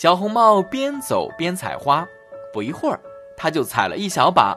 [0.00, 2.08] 小红帽边走边采花，
[2.54, 2.98] 不一会儿，
[3.36, 4.56] 他就采了一小把，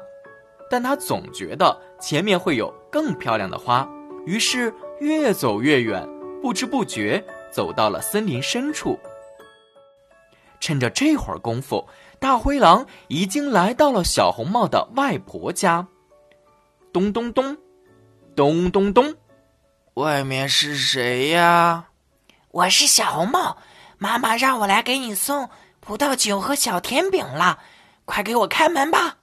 [0.70, 3.86] 但他总觉得前面会有更漂亮的花，
[4.26, 6.08] 于是越走越远，
[6.42, 7.22] 不知不觉
[7.52, 8.98] 走到了森林深处。
[10.62, 11.86] 趁着这会儿功夫，
[12.20, 15.86] 大灰狼已经来到了小红帽的外婆家。
[16.94, 17.58] 咚咚咚，
[18.34, 19.14] 咚咚咚，
[19.96, 21.90] 外面是谁呀？
[22.52, 23.58] 我是小红帽，
[24.04, 25.50] 妈妈让我来给你送
[25.80, 27.60] 葡萄酒和小甜饼了，
[28.04, 29.16] 快给我开门吧！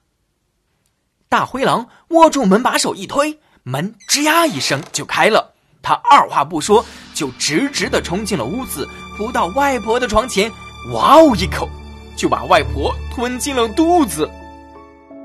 [1.29, 5.53] 大灰狼握住门把手一推，门吱呀一声就开了。
[5.83, 6.83] 他二话不说，
[7.13, 8.89] 就直直的冲进了屋子，
[9.19, 10.51] 扑到外婆的床前。
[10.95, 11.37] 哇哦！
[11.37, 11.69] 一口
[12.17, 14.27] 就把外婆吞进了肚子，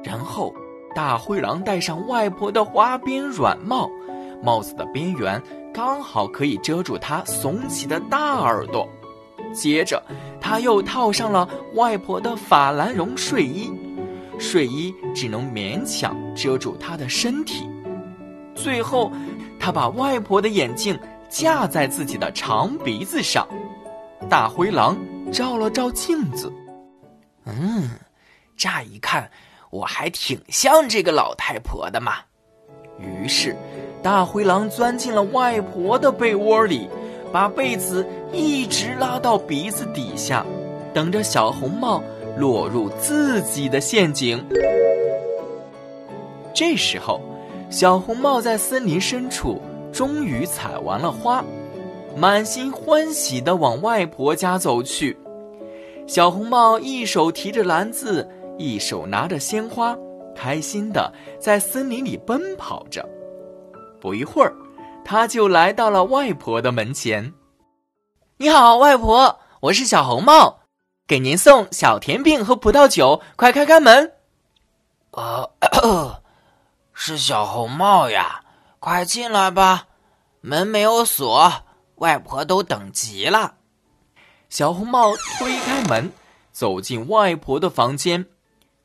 [0.04, 0.54] 然后
[0.94, 3.90] 大灰狼戴上外婆的花边软帽，
[4.44, 5.42] 帽子的边缘
[5.74, 8.86] 刚好可以遮住它耸起的大耳朵。
[9.56, 10.04] 接着，
[10.40, 13.72] 他又套上了外婆的法兰绒睡衣，
[14.38, 17.68] 睡衣只能勉强遮住她的身体。
[18.54, 19.12] 最后，
[19.60, 23.48] 他把外婆的眼镜架在自己的长鼻子上。
[24.30, 24.96] 大灰狼。
[25.32, 26.54] 照了照镜子，
[27.46, 27.90] 嗯，
[28.56, 29.30] 乍一看
[29.72, 32.18] 我还挺像这个老太婆的嘛。
[33.00, 33.58] 于是，
[34.04, 36.88] 大灰狼钻进了外婆的被窝里，
[37.32, 40.46] 把被子一直拉到鼻子底下，
[40.94, 42.02] 等着小红帽
[42.38, 44.44] 落入自己的陷阱。
[46.54, 47.20] 这时候，
[47.70, 51.44] 小红帽在森林深处终于采完了花。
[52.18, 55.18] 满心欢喜地往外婆家走去，
[56.08, 58.26] 小红帽一手提着篮子，
[58.58, 59.98] 一手拿着鲜花，
[60.34, 63.06] 开心地在森林里奔跑着。
[64.00, 64.54] 不一会儿，
[65.06, 67.34] 他就来到了外婆的门前。
[68.38, 70.62] “你好，外婆，我是小红帽，
[71.08, 74.14] 给您送小甜饼和葡萄酒，快开开门。
[75.12, 75.52] ”“呃，
[76.92, 78.44] 是小红帽呀，
[78.80, 79.88] 快进来吧，
[80.42, 81.54] 门没有锁。”
[81.98, 83.56] 外婆都等急了，
[84.50, 86.12] 小红帽推开门，
[86.52, 88.26] 走进外婆的房间。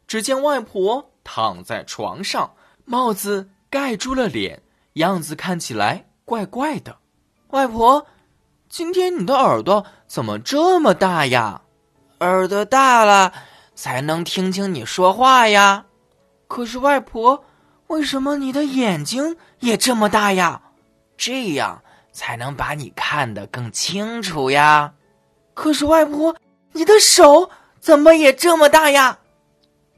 [0.07, 4.63] 只见外婆躺在床上，帽子盖住了脸，
[4.93, 6.97] 样子看起来怪怪的。
[7.49, 8.07] 外婆，
[8.69, 11.63] 今天你的耳朵怎么这么大呀？
[12.21, 13.33] 耳朵大了
[13.75, 15.87] 才能听清你说话呀。
[16.47, 17.43] 可是外婆，
[17.89, 20.63] 为什么你的眼睛也这么大呀？
[21.17, 21.83] 这样。
[22.13, 24.95] 才能把你看得更清楚呀！
[25.55, 26.35] 可是外婆，
[26.73, 27.49] 你的手
[27.79, 29.21] 怎么也这么大呀？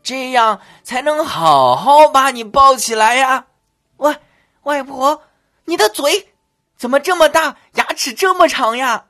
[0.02, 3.46] 这样才能好好把你抱起来呀！
[3.96, 4.20] 外
[4.64, 5.22] 外婆，
[5.64, 6.32] 你的嘴
[6.76, 9.04] 怎么这么大，牙齿这么长呀？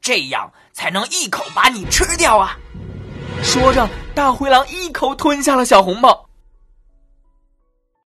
[0.00, 2.56] 这样才能一口把你吃掉啊！
[3.42, 6.25] 说着，大灰狼一口吞下了小红帽。